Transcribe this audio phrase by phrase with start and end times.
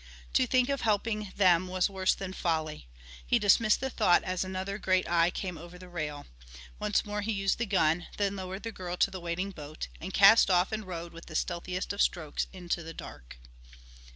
[0.33, 2.89] To think of helping them was worse than folly
[3.23, 6.25] he dismissed the thought as another great eye came over the rail.
[6.79, 10.11] Once more he used the gun, then lowered the girl to the waiting boat, and
[10.11, 13.37] cast off and rowed with the stealthiest of strokes into the dark.